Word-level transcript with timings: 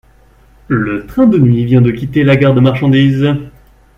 Le 0.67 1.05
train 1.05 1.27
de 1.27 1.37
nuit 1.37 1.63
vient 1.63 1.83
de 1.83 1.91
quitter 1.91 2.23
la 2.23 2.35
gare 2.35 2.55
de 2.55 2.59
marchandise 2.59 3.29